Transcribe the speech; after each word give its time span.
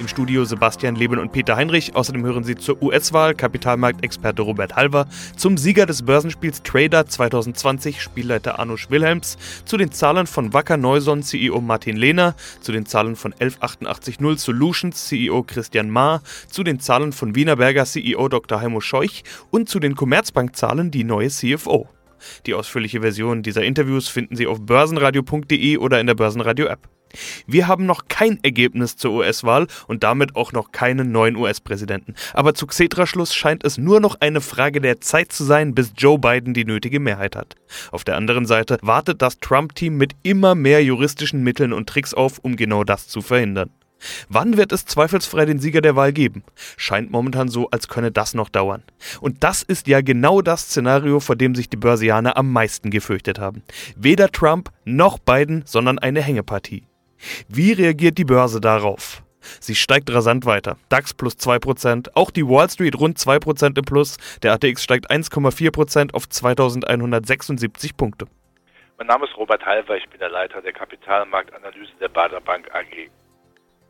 Im 0.00 0.08
Studio 0.08 0.44
Sebastian 0.44 0.96
Leben 0.96 1.20
und 1.20 1.30
Peter 1.30 1.54
Heinrich. 1.54 1.94
Außerdem 1.94 2.24
hören 2.24 2.42
Sie 2.42 2.56
zur 2.56 2.82
US-Wahl 2.82 3.34
Kapitalmarktexperte 3.34 4.42
Robert 4.42 4.74
Halver, 4.74 5.06
zum 5.36 5.56
Sieger 5.56 5.86
des 5.86 6.02
Börsenspiels 6.02 6.64
Trader 6.64 7.06
2020 7.06 8.02
Spielleiter 8.02 8.58
Anusch 8.58 8.90
Wilhelms, 8.90 9.38
zu 9.64 9.76
den 9.76 9.92
Zahlen 9.92 10.26
von 10.26 10.52
Wacker 10.52 10.76
Neuson 10.76 11.22
CEO 11.22 11.60
Martin 11.60 11.96
Lehner, 11.96 12.34
zu 12.60 12.72
den 12.72 12.86
Zahlen 12.86 13.14
von 13.14 13.32
11880 13.38 14.18
Solutions 14.40 15.06
CEO 15.06 15.44
Christian 15.44 15.90
Maar, 15.90 16.22
zu 16.50 16.64
den 16.64 16.80
Zahlen 16.80 17.12
von 17.12 17.36
Wienerberger 17.36 17.84
CEO 17.84 18.28
Dr. 18.28 18.60
Heimo 18.60 18.80
Scheuch 18.80 19.22
und 19.50 19.68
zu 19.68 19.78
den 19.78 19.94
Commerzbank-Zahlen 19.94 20.90
die 20.90 21.04
neue 21.04 21.28
CFO. 21.28 21.88
Die 22.46 22.54
ausführliche 22.54 23.02
Version 23.02 23.42
dieser 23.42 23.62
Interviews 23.62 24.08
finden 24.08 24.34
Sie 24.34 24.48
auf 24.48 24.60
börsenradio.de 24.60 25.76
oder 25.76 26.00
in 26.00 26.08
der 26.08 26.14
Börsenradio-App. 26.14 26.88
Wir 27.46 27.68
haben 27.68 27.86
noch 27.86 28.08
kein 28.08 28.38
Ergebnis 28.42 28.96
zur 28.96 29.12
US-Wahl 29.12 29.66
und 29.86 30.02
damit 30.02 30.36
auch 30.36 30.52
noch 30.52 30.72
keinen 30.72 31.12
neuen 31.12 31.36
US-Präsidenten. 31.36 32.14
Aber 32.32 32.54
zu 32.54 32.66
Xetra-Schluss 32.66 33.34
scheint 33.34 33.64
es 33.64 33.78
nur 33.78 34.00
noch 34.00 34.16
eine 34.20 34.40
Frage 34.40 34.80
der 34.80 35.00
Zeit 35.00 35.32
zu 35.32 35.44
sein, 35.44 35.74
bis 35.74 35.92
Joe 35.96 36.18
Biden 36.18 36.54
die 36.54 36.64
nötige 36.64 37.00
Mehrheit 37.00 37.36
hat. 37.36 37.54
Auf 37.92 38.04
der 38.04 38.16
anderen 38.16 38.46
Seite 38.46 38.78
wartet 38.82 39.22
das 39.22 39.38
Trump-Team 39.38 39.96
mit 39.96 40.12
immer 40.22 40.54
mehr 40.54 40.82
juristischen 40.82 41.42
Mitteln 41.42 41.72
und 41.72 41.88
Tricks 41.88 42.14
auf, 42.14 42.38
um 42.38 42.56
genau 42.56 42.84
das 42.84 43.08
zu 43.08 43.22
verhindern. 43.22 43.70
Wann 44.28 44.56
wird 44.56 44.72
es 44.72 44.84
zweifelsfrei 44.84 45.46
den 45.46 45.58
Sieger 45.58 45.80
der 45.80 45.96
Wahl 45.96 46.12
geben? 46.12 46.44
Scheint 46.76 47.10
momentan 47.10 47.48
so, 47.48 47.70
als 47.70 47.88
könne 47.88 48.10
das 48.10 48.34
noch 48.34 48.48
dauern. 48.48 48.82
Und 49.20 49.44
das 49.44 49.62
ist 49.62 49.86
ja 49.86 50.00
genau 50.00 50.42
das 50.42 50.62
Szenario, 50.62 51.20
vor 51.20 51.36
dem 51.36 51.54
sich 51.54 51.68
die 51.68 51.76
Börsianer 51.76 52.36
am 52.36 52.52
meisten 52.52 52.90
gefürchtet 52.90 53.38
haben. 53.38 53.62
Weder 53.96 54.30
Trump 54.30 54.70
noch 54.84 55.18
Biden, 55.18 55.62
sondern 55.66 55.98
eine 55.98 56.22
Hängepartie. 56.22 56.84
Wie 57.48 57.72
reagiert 57.72 58.18
die 58.18 58.24
Börse 58.24 58.60
darauf? 58.60 59.22
Sie 59.60 59.74
steigt 59.74 60.12
rasant 60.12 60.46
weiter. 60.46 60.76
DAX 60.88 61.14
plus 61.14 61.34
2%, 61.34 62.10
auch 62.14 62.30
die 62.30 62.46
Wall 62.46 62.68
Street 62.70 62.98
rund 62.98 63.18
2% 63.18 63.78
im 63.78 63.84
Plus. 63.84 64.16
Der 64.42 64.52
ATX 64.52 64.82
steigt 64.82 65.10
1,4% 65.10 66.14
auf 66.14 66.28
2176 66.28 67.96
Punkte. 67.96 68.26
Mein 68.98 69.08
Name 69.08 69.26
ist 69.26 69.36
Robert 69.36 69.64
Halver, 69.66 69.96
ich 69.96 70.08
bin 70.08 70.20
der 70.20 70.30
Leiter 70.30 70.62
der 70.62 70.72
Kapitalmarktanalyse 70.72 71.92
der 72.00 72.08
Bader 72.08 72.40
Bank 72.40 72.70
AG. 72.72 73.10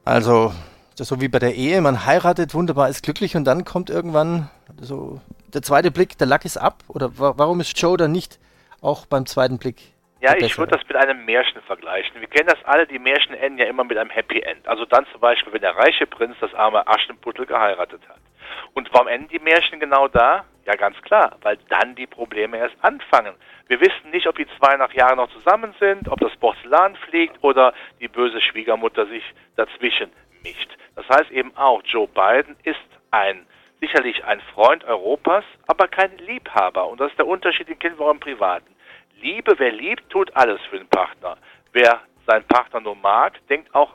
Also, 0.05 0.53
das 0.93 1.03
ist 1.03 1.09
so 1.09 1.21
wie 1.21 1.29
bei 1.29 1.39
der 1.39 1.55
Ehe, 1.55 1.81
man 1.81 2.07
heiratet, 2.07 2.55
wunderbar, 2.55 2.89
ist 2.89 3.03
glücklich 3.03 3.37
und 3.37 3.45
dann 3.45 3.65
kommt 3.65 3.91
irgendwann 3.91 4.51
so 4.81 5.21
der 5.53 5.63
zweite 5.63 5.91
Blick, 5.91 6.19
der 6.19 6.27
Lack 6.27 6.45
ist 6.45 6.57
ab? 6.57 6.83
Oder 6.89 7.11
warum 7.17 7.61
ist 7.61 7.79
Joe 7.79 7.97
dann 7.97 8.13
nicht 8.13 8.39
auch 8.81 9.07
beim 9.07 9.27
zweiten 9.27 9.59
Blick 9.59 9.94
ja, 10.21 10.35
ich 10.37 10.57
würde 10.57 10.77
das 10.77 10.89
mit 10.89 10.97
einem 10.97 11.25
Märchen 11.25 11.61
vergleichen. 11.63 12.21
Wir 12.21 12.29
kennen 12.29 12.49
das 12.49 12.65
alle, 12.65 12.87
die 12.87 12.99
Märchen 12.99 13.35
enden 13.35 13.59
ja 13.59 13.67
immer 13.67 13.85
mit 13.85 13.99
einem 13.99 14.11
Happy 14.11 14.41
End. 14.41 14.67
Also 14.67 14.85
dann 14.87 15.07
zum 15.13 15.21
Beispiel, 15.21 15.53
wenn 15.53 15.61
der 15.61 15.77
reiche 15.77 16.07
Prinz 16.07 16.37
das 16.41 16.55
arme 16.55 16.87
Aschenputtel 16.87 17.47
geheiratet 17.47 18.01
hat. 18.09 18.21
Und 18.73 18.89
warum 18.93 19.09
enden 19.09 19.29
die 19.29 19.39
Märchen 19.39 19.81
genau 19.81 20.09
da? 20.09 20.45
Ja, 20.65 20.77
ganz 20.77 21.01
klar, 21.03 21.37
weil 21.43 21.59
dann 21.69 21.95
die 21.95 22.07
Probleme 22.07 22.57
erst 22.57 22.77
anfangen. 22.81 23.35
Wir 23.69 23.81
wissen 23.81 24.11
nicht, 24.13 24.27
ob 24.27 24.37
die 24.37 24.47
zwei 24.59 24.77
nach 24.77 24.93
Jahren 24.95 25.17
noch 25.17 25.31
zusammen 25.31 25.75
sind, 25.79 26.09
ob 26.09 26.19
das 26.21 26.35
Porzellan 26.37 26.97
fliegt 26.97 27.43
oder 27.43 27.75
die 28.01 28.09
böse 28.09 28.41
Schwiegermutter 28.41 29.07
sich 29.07 29.23
dazwischen 29.57 30.11
mischt. 30.43 30.71
Das 30.97 31.07
heißt 31.09 31.31
eben 31.33 31.55
auch, 31.57 31.83
Joe 31.85 32.09
Biden 32.09 32.57
ist 32.65 32.79
ein 33.11 33.47
sicherlich 33.81 34.25
ein 34.25 34.41
Freund 34.55 34.85
Europas, 34.85 35.45
aber 35.67 35.89
kein 35.89 36.17
Liebhaber. 36.19 36.89
Und 36.89 37.01
das 37.01 37.11
ist 37.11 37.19
der 37.19 37.27
Unterschied, 37.27 37.69
den 37.69 37.79
kennen 37.79 37.99
wir 37.99 38.07
auch 38.07 38.13
im 38.13 38.21
Privaten. 38.21 38.74
Liebe, 39.25 39.55
wer 39.59 39.73
liebt, 39.73 40.11
tut 40.11 40.37
alles 40.37 40.61
für 40.69 40.77
den 40.77 40.87
Partner. 40.89 41.39
Wer 41.73 42.03
seinen 42.27 42.45
Partner 42.45 42.81
nur 42.81 42.95
mag, 42.95 43.33
denkt 43.49 43.75
auch 43.75 43.95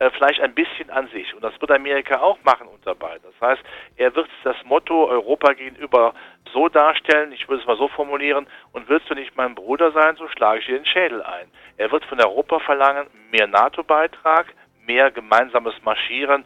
äh, 0.00 0.10
vielleicht 0.10 0.40
ein 0.40 0.52
bisschen 0.52 0.90
an 0.90 1.06
sich. 1.10 1.32
Und 1.32 1.44
das 1.44 1.58
wird 1.60 1.70
Amerika 1.70 2.18
auch 2.18 2.42
machen 2.42 2.66
unter 2.66 2.96
beiden. 2.96 3.22
Das 3.22 3.50
heißt, 3.50 3.62
er 3.96 4.16
wird 4.16 4.28
das 4.42 4.56
Motto 4.64 5.06
Europa 5.06 5.52
gegenüber 5.52 6.12
so 6.52 6.68
darstellen, 6.68 7.30
ich 7.30 7.48
würde 7.48 7.60
es 7.62 7.68
mal 7.68 7.76
so 7.76 7.86
formulieren, 7.86 8.48
und 8.72 8.88
willst 8.88 9.08
du 9.08 9.14
nicht 9.14 9.36
mein 9.36 9.54
Bruder 9.54 9.92
sein, 9.92 10.16
so 10.16 10.26
schlage 10.26 10.58
ich 10.58 10.66
dir 10.66 10.78
den 10.78 10.86
Schädel 10.86 11.22
ein. 11.22 11.46
Er 11.76 11.92
wird 11.92 12.04
von 12.06 12.20
Europa 12.20 12.58
verlangen, 12.58 13.06
mehr 13.30 13.46
NATO-Beitrag, 13.46 14.52
mehr 14.84 15.12
gemeinsames 15.12 15.74
Marschieren 15.84 16.44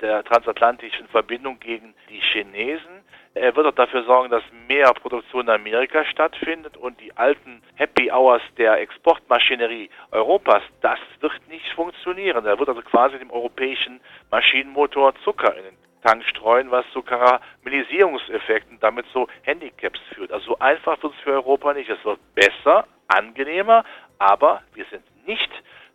der 0.00 0.22
transatlantischen 0.22 1.08
Verbindung 1.08 1.58
gegen 1.58 1.92
die 2.08 2.20
Chinesen 2.20 2.91
er 3.34 3.56
wird 3.56 3.66
auch 3.66 3.74
dafür 3.74 4.04
sorgen, 4.04 4.30
dass 4.30 4.42
mehr 4.68 4.92
Produktion 4.92 5.46
in 5.46 5.50
Amerika 5.50 6.04
stattfindet 6.04 6.76
und 6.76 7.00
die 7.00 7.16
alten 7.16 7.62
Happy 7.76 8.10
Hours 8.10 8.42
der 8.58 8.78
Exportmaschinerie 8.80 9.88
Europas, 10.10 10.62
das 10.82 10.98
wird 11.20 11.32
nicht 11.48 11.72
funktionieren. 11.74 12.44
Er 12.44 12.58
wird 12.58 12.68
also 12.68 12.82
quasi 12.82 13.18
dem 13.18 13.30
europäischen 13.30 14.00
Maschinenmotor 14.30 15.14
Zucker 15.24 15.56
in 15.56 15.64
den 15.64 15.76
Tank 16.02 16.24
streuen, 16.24 16.70
was 16.70 16.84
zu 16.92 17.02
Karamellisierungseffekten, 17.02 18.78
damit 18.80 19.06
so 19.14 19.28
Handicaps 19.42 20.00
führt. 20.14 20.32
Also 20.32 20.46
so 20.46 20.58
einfach 20.58 21.02
wird 21.02 21.14
es 21.14 21.20
für 21.20 21.32
Europa 21.32 21.72
nicht. 21.72 21.88
Es 21.88 22.04
wird 22.04 22.18
besser, 22.34 22.86
angenehmer, 23.08 23.84
aber 24.18 24.62
wir 24.74 24.84
sind 24.90 25.04
nicht 25.26 25.50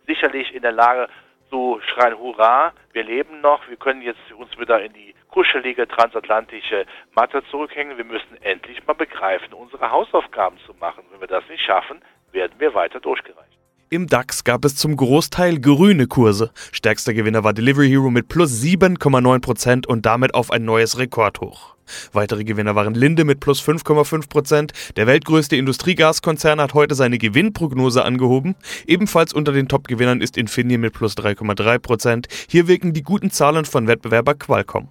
sicherlich 0.06 0.54
in 0.54 0.62
der 0.62 0.72
Lage 0.72 1.08
zu 1.50 1.80
schreien, 1.86 2.18
hurra, 2.18 2.72
wir 2.92 3.04
leben 3.04 3.40
noch, 3.40 3.68
wir 3.68 3.76
können 3.76 4.02
jetzt 4.02 4.32
uns 4.36 4.58
wieder 4.58 4.82
in 4.82 4.92
die 4.92 5.14
kuschelige 5.28 5.86
transatlantische 5.86 6.86
Matte 7.14 7.42
zurückhängen. 7.50 7.96
Wir 7.96 8.04
müssen 8.04 8.36
endlich 8.42 8.86
mal 8.86 8.94
begreifen, 8.94 9.52
unsere 9.52 9.90
Hausaufgaben 9.90 10.58
zu 10.66 10.74
machen. 10.74 11.04
Wenn 11.10 11.20
wir 11.20 11.28
das 11.28 11.48
nicht 11.48 11.64
schaffen, 11.64 12.00
werden 12.32 12.54
wir 12.58 12.74
weiter 12.74 13.00
durchgereicht. 13.00 13.58
Im 13.90 14.06
DAX 14.06 14.44
gab 14.44 14.66
es 14.66 14.76
zum 14.76 14.96
Großteil 14.96 15.60
grüne 15.60 16.06
Kurse. 16.08 16.52
Stärkster 16.72 17.14
Gewinner 17.14 17.42
war 17.42 17.54
Delivery 17.54 17.88
Hero 17.88 18.10
mit 18.10 18.28
plus 18.28 18.62
7,9% 18.62 19.86
und 19.86 20.04
damit 20.04 20.34
auf 20.34 20.50
ein 20.50 20.66
neues 20.66 20.98
Rekordhoch. 20.98 21.74
Weitere 22.12 22.44
Gewinner 22.44 22.74
waren 22.74 22.94
Linde 22.94 23.24
mit 23.24 23.40
plus 23.40 23.66
5,5%. 23.66 24.92
Der 24.96 25.06
weltgrößte 25.06 25.56
Industriegaskonzern 25.56 26.60
hat 26.60 26.74
heute 26.74 26.94
seine 26.94 27.16
Gewinnprognose 27.16 28.04
angehoben. 28.04 28.56
Ebenfalls 28.86 29.32
unter 29.32 29.52
den 29.52 29.68
Top-Gewinnern 29.68 30.20
ist 30.20 30.36
Infineon 30.36 30.82
mit 30.82 30.92
plus 30.92 31.16
3,3%. 31.16 32.26
Hier 32.50 32.68
wirken 32.68 32.92
die 32.92 33.02
guten 33.02 33.30
Zahlen 33.30 33.64
von 33.64 33.86
Wettbewerber 33.86 34.34
Qualcomm. 34.34 34.90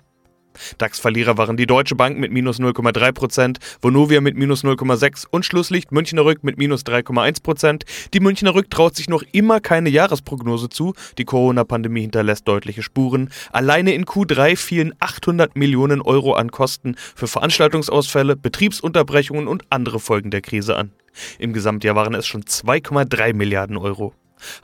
DAX-Verlierer 0.78 1.38
waren 1.38 1.58
die 1.58 1.68
Deutsche 1.68 1.96
Bank 1.96 2.18
mit 2.18 2.32
minus 2.32 2.60
0,3%, 2.60 3.58
Vonovia 3.82 4.22
mit 4.22 4.38
minus 4.38 4.64
0,6% 4.64 5.26
und 5.30 5.46
Schlusslicht 5.46 5.92
Münchner 5.92 6.26
Rück 6.26 6.44
mit 6.44 6.58
minus 6.58 6.84
3,1%. 6.86 7.84
Die 8.14 8.20
Münchner 8.20 8.56
Rück 8.56 8.70
traut 8.70 8.96
sich 8.96 9.10
noch 9.10 9.24
immer 9.32 9.60
keine 9.60 9.90
Jahresprognose 9.90 10.70
zu. 10.70 10.94
Die 11.18 11.26
Corona-Pandemie 11.26 12.02
hinterlässt 12.02 12.48
deutliche 12.48 12.84
Spuren. 12.84 13.30
Alleine 13.52 13.94
in 13.94 14.06
Q3 14.06 14.56
fielen 14.56 14.94
800 15.00 15.56
Millionen 15.56 16.02
Euro 16.02 16.34
an 16.34 16.52
Kosten 16.52 16.96
für 17.16 17.28
Veranstaltungsausfälle, 17.28 18.36
Betriebsunterbrechungen 18.36 19.48
und 19.48 19.64
andere 19.70 20.00
Folgen 20.00 20.32
der 20.32 20.42
Krise 20.42 20.76
an. 20.76 20.92
Im 21.40 21.54
Gesamtjahr 21.54 21.96
waren 21.96 22.14
es 22.14 22.28
schon 22.28 22.44
2,3 22.44 23.34
Milliarden 23.34 23.78
Euro. 23.78 24.14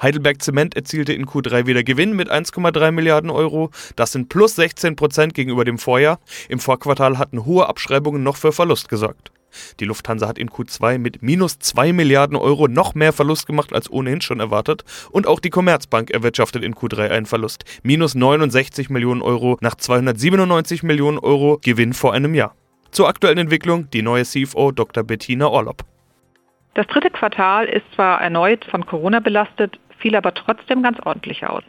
Heidelberg 0.01 0.41
Zement 0.41 0.75
erzielte 0.75 1.13
in 1.13 1.25
Q3 1.25 1.65
wieder 1.65 1.83
Gewinn 1.83 2.15
mit 2.15 2.31
1,3 2.31 2.91
Milliarden 2.91 3.29
Euro. 3.29 3.71
Das 3.95 4.11
sind 4.11 4.29
plus 4.29 4.55
16 4.55 4.95
Prozent 4.95 5.33
gegenüber 5.33 5.65
dem 5.65 5.77
Vorjahr. 5.77 6.19
Im 6.49 6.59
Vorquartal 6.59 7.17
hatten 7.17 7.45
hohe 7.45 7.67
Abschreibungen 7.67 8.23
noch 8.23 8.37
für 8.37 8.51
Verlust 8.51 8.89
gesorgt. 8.89 9.31
Die 9.79 9.85
Lufthansa 9.85 10.27
hat 10.27 10.37
in 10.37 10.49
Q2 10.49 10.97
mit 10.97 11.21
minus 11.21 11.59
2 11.59 11.93
Milliarden 11.93 12.35
Euro 12.35 12.67
noch 12.67 12.95
mehr 12.95 13.13
Verlust 13.13 13.45
gemacht 13.45 13.73
als 13.73 13.91
ohnehin 13.91 14.21
schon 14.21 14.39
erwartet. 14.39 14.83
Und 15.11 15.27
auch 15.27 15.39
die 15.39 15.49
Commerzbank 15.49 16.11
erwirtschaftet 16.11 16.63
in 16.63 16.75
Q3 16.75 17.09
einen 17.09 17.25
Verlust. 17.25 17.63
Minus 17.83 18.15
69 18.15 18.89
Millionen 18.89 19.21
Euro 19.21 19.57
nach 19.61 19.75
297 19.75 20.83
Millionen 20.83 21.19
Euro 21.19 21.59
Gewinn 21.61 21.93
vor 21.93 22.13
einem 22.13 22.33
Jahr. 22.35 22.55
Zur 22.91 23.07
aktuellen 23.07 23.37
Entwicklung 23.37 23.89
die 23.91 24.01
neue 24.01 24.23
CFO 24.23 24.71
Dr. 24.71 25.03
Bettina 25.03 25.47
Orlopp. 25.47 25.92
Das 26.75 26.87
dritte 26.87 27.11
Quartal 27.11 27.65
ist 27.65 27.85
zwar 27.93 28.21
erneut 28.21 28.65
von 28.65 28.85
Corona 28.85 29.19
belastet, 29.19 29.79
fiel 29.99 30.15
aber 30.15 30.33
trotzdem 30.33 30.81
ganz 30.81 30.99
ordentlich 31.05 31.45
aus. 31.45 31.63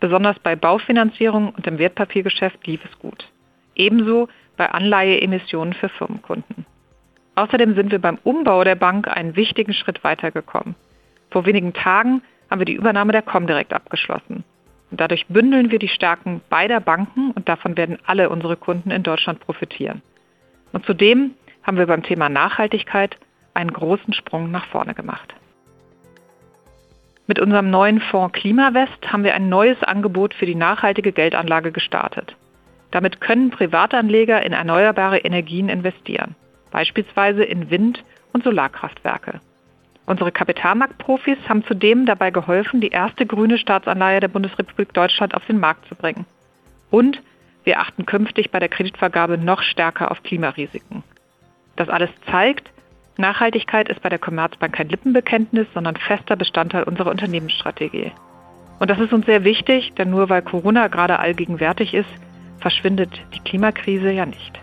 Besonders 0.00 0.38
bei 0.38 0.54
Baufinanzierung 0.54 1.50
und 1.50 1.66
im 1.66 1.78
Wertpapiergeschäft 1.78 2.66
lief 2.66 2.84
es 2.84 2.98
gut. 2.98 3.28
Ebenso 3.74 4.28
bei 4.56 4.70
Anleiheemissionen 4.70 5.74
für 5.74 5.88
Firmenkunden. 5.88 6.66
Außerdem 7.34 7.74
sind 7.74 7.90
wir 7.90 7.98
beim 7.98 8.18
Umbau 8.22 8.62
der 8.62 8.76
Bank 8.76 9.08
einen 9.08 9.34
wichtigen 9.34 9.72
Schritt 9.72 10.04
weitergekommen. 10.04 10.76
Vor 11.30 11.46
wenigen 11.46 11.72
Tagen 11.72 12.22
haben 12.48 12.60
wir 12.60 12.66
die 12.66 12.74
Übernahme 12.74 13.12
der 13.12 13.22
Comdirect 13.22 13.72
abgeschlossen. 13.72 14.44
Und 14.90 15.00
dadurch 15.00 15.26
bündeln 15.26 15.72
wir 15.72 15.80
die 15.80 15.88
Stärken 15.88 16.40
beider 16.48 16.78
Banken 16.78 17.32
und 17.32 17.48
davon 17.48 17.76
werden 17.76 17.98
alle 18.06 18.28
unsere 18.28 18.56
Kunden 18.56 18.92
in 18.92 19.02
Deutschland 19.02 19.40
profitieren. 19.40 20.02
Und 20.72 20.86
zudem 20.86 21.32
haben 21.64 21.78
wir 21.78 21.86
beim 21.86 22.04
Thema 22.04 22.28
Nachhaltigkeit 22.28 23.18
einen 23.54 23.72
großen 23.72 24.12
Sprung 24.12 24.50
nach 24.50 24.66
vorne 24.66 24.94
gemacht. 24.94 25.34
Mit 27.26 27.38
unserem 27.38 27.70
neuen 27.70 28.00
Fonds 28.00 28.38
Klimawest 28.38 29.10
haben 29.10 29.24
wir 29.24 29.34
ein 29.34 29.48
neues 29.48 29.82
Angebot 29.82 30.34
für 30.34 30.44
die 30.44 30.54
nachhaltige 30.54 31.12
Geldanlage 31.12 31.72
gestartet. 31.72 32.36
Damit 32.90 33.20
können 33.20 33.50
Privatanleger 33.50 34.44
in 34.44 34.52
erneuerbare 34.52 35.18
Energien 35.18 35.68
investieren, 35.68 36.36
beispielsweise 36.70 37.42
in 37.42 37.70
Wind- 37.70 38.04
und 38.32 38.44
Solarkraftwerke. 38.44 39.40
Unsere 40.06 40.32
Kapitalmarktprofis 40.32 41.38
haben 41.48 41.64
zudem 41.64 42.04
dabei 42.04 42.30
geholfen, 42.30 42.82
die 42.82 42.88
erste 42.88 43.24
grüne 43.24 43.56
Staatsanleihe 43.56 44.20
der 44.20 44.28
Bundesrepublik 44.28 44.92
Deutschland 44.92 45.34
auf 45.34 45.46
den 45.46 45.58
Markt 45.58 45.88
zu 45.88 45.94
bringen. 45.94 46.26
Und 46.90 47.22
wir 47.64 47.80
achten 47.80 48.04
künftig 48.04 48.50
bei 48.50 48.58
der 48.58 48.68
Kreditvergabe 48.68 49.38
noch 49.38 49.62
stärker 49.62 50.10
auf 50.10 50.22
Klimarisiken. 50.22 51.02
Das 51.76 51.88
alles 51.88 52.10
zeigt, 52.30 52.70
Nachhaltigkeit 53.16 53.88
ist 53.88 54.02
bei 54.02 54.08
der 54.08 54.18
Commerzbank 54.18 54.74
kein 54.74 54.88
Lippenbekenntnis, 54.88 55.66
sondern 55.72 55.96
fester 55.96 56.36
Bestandteil 56.36 56.82
unserer 56.82 57.10
Unternehmensstrategie. 57.10 58.12
Und 58.80 58.90
das 58.90 58.98
ist 58.98 59.12
uns 59.12 59.26
sehr 59.26 59.44
wichtig, 59.44 59.92
denn 59.94 60.10
nur 60.10 60.28
weil 60.28 60.42
Corona 60.42 60.88
gerade 60.88 61.18
allgegenwärtig 61.18 61.94
ist, 61.94 62.08
verschwindet 62.58 63.10
die 63.34 63.40
Klimakrise 63.40 64.10
ja 64.10 64.26
nicht. 64.26 64.60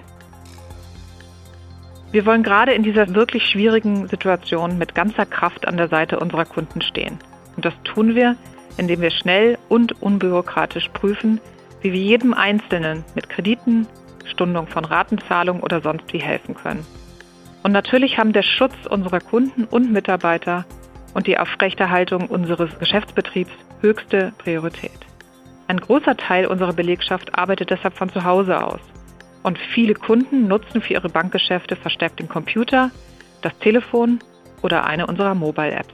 Wir 2.12 2.26
wollen 2.26 2.44
gerade 2.44 2.74
in 2.74 2.84
dieser 2.84 3.16
wirklich 3.16 3.46
schwierigen 3.46 4.08
Situation 4.10 4.78
mit 4.78 4.96
ganzer 4.96 5.26
Kraft 5.26 5.66
an 5.66 5.78
der 5.78 5.88
Seite 5.88 6.20
unserer 6.20 6.44
Kunden 6.44 6.82
stehen. 6.82 7.20
Und 7.56 7.64
das 7.64 7.74
tun 7.86 8.16
wir, 8.16 8.36
indem 8.78 9.00
wir 9.00 9.12
schnell 9.12 9.58
und 9.70 10.02
unbürokratisch 10.02 10.90
prüfen, 10.90 11.40
wie 11.82 11.94
wir 11.94 12.02
jedem 12.02 12.34
Einzelnen 12.34 13.06
mit 13.16 13.30
Krediten, 13.30 13.88
Stundung 14.26 14.68
von 14.68 14.84
Ratenzahlung 14.84 15.62
oder 15.62 15.82
sonst 15.82 16.12
wie 16.12 16.20
helfen 16.22 16.54
können. 16.54 16.86
Und 17.64 17.72
natürlich 17.72 18.18
haben 18.18 18.34
der 18.34 18.44
Schutz 18.44 18.74
unserer 18.90 19.20
Kunden 19.20 19.66
und 19.66 19.92
Mitarbeiter 19.92 20.66
und 21.14 21.28
die 21.28 21.38
Aufrechterhaltung 21.38 22.28
unseres 22.28 22.78
Geschäftsbetriebs 22.80 23.52
höchste 23.82 24.34
Priorität. 24.38 25.00
Ein 25.68 25.80
großer 25.80 26.18
Teil 26.18 26.48
unserer 26.48 26.74
Belegschaft 26.74 27.38
arbeitet 27.38 27.70
deshalb 27.70 27.96
von 27.96 28.10
zu 28.10 28.24
Hause 28.24 28.64
aus. 28.64 28.82
Und 29.44 29.58
viele 29.58 29.94
Kunden 29.94 30.48
nutzen 30.48 30.82
für 30.82 30.94
ihre 30.94 31.10
Bankgeschäfte 31.10 31.76
verstärkt 31.76 32.20
den 32.20 32.30
Computer, 32.30 32.92
das 33.42 33.58
Telefon 33.60 34.20
oder 34.62 34.86
eine 34.86 35.08
unserer 35.08 35.34
Mobile-Apps. 35.34 35.94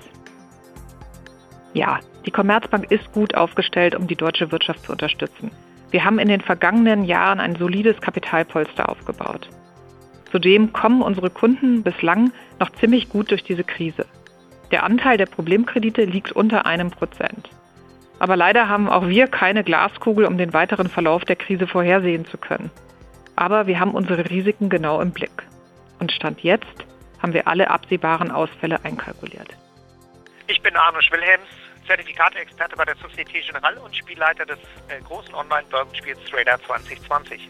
Ja, 1.74 2.00
die 2.26 2.32
Commerzbank 2.32 2.92
ist 2.92 3.12
gut 3.14 3.36
aufgestellt, 3.36 3.96
um 3.96 4.08
die 4.08 4.16
deutsche 4.16 4.52
Wirtschaft 4.52 4.84
zu 4.84 4.92
unterstützen. 4.92 5.52
Wir 5.92 6.04
haben 6.04 6.20
in 6.20 6.28
den 6.28 6.42
vergangenen 6.42 7.06
Jahren 7.06 7.40
ein 7.40 7.56
solides 7.56 8.02
Kapitalpolster 8.02 8.90
aufgebaut. 8.90 9.48
Zudem 10.32 10.74
kommen 10.74 11.02
unsere 11.02 11.30
Kunden 11.30 11.84
bislang 11.84 12.32
noch 12.60 12.70
ziemlich 12.72 13.10
gut 13.10 13.32
durch 13.32 13.44
diese 13.44 13.64
Krise. 13.64 14.06
Der 14.72 14.84
Anteil 14.84 15.18
der 15.18 15.26
Problemkredite 15.26 16.04
liegt 16.04 16.34
unter 16.34 16.66
einem 16.66 16.92
Prozent. 16.92 17.50
Aber 18.20 18.36
leider 18.36 18.68
haben 18.68 18.90
auch 18.90 19.08
wir 19.08 19.28
keine 19.28 19.64
Glaskugel, 19.64 20.26
um 20.26 20.38
den 20.38 20.54
weiteren 20.54 20.90
Verlauf 20.90 21.24
der 21.24 21.36
Krise 21.36 21.68
vorhersehen 21.68 22.26
zu 22.26 22.38
können. 22.38 22.72
Aber 23.36 23.68
wir 23.68 23.80
haben 23.80 23.92
unsere 23.92 24.30
Risiken 24.30 24.70
genau 24.70 25.00
im 25.00 25.12
Blick. 25.12 25.44
Und 26.00 26.12
Stand 26.12 26.42
jetzt 26.42 26.86
haben 27.22 27.34
wir 27.34 27.48
alle 27.48 27.70
absehbaren 27.70 28.32
Ausfälle 28.32 28.84
einkalkuliert. 28.84 29.50
Ich 30.48 30.62
bin 30.62 30.76
Arno 30.76 31.00
Wilhelms, 31.12 31.48
Zertifikate-Experte 31.88 32.76
bei 32.76 32.86
der 32.86 32.96
Societe 32.96 33.32
Generale 33.32 33.80
und 33.80 33.96
Spielleiter 33.96 34.46
des 34.46 34.60
äh, 34.90 35.02
großen 35.04 35.34
Online-Börsenspiels 35.34 36.20
Trader 36.26 36.60
2020. 36.66 37.50